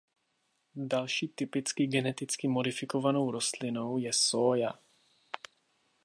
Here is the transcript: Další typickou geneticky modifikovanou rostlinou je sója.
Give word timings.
Další 0.75 1.27
typickou 1.27 1.85
geneticky 1.85 2.47
modifikovanou 2.47 3.31
rostlinou 3.31 3.97
je 3.97 4.13
sója. 4.13 4.79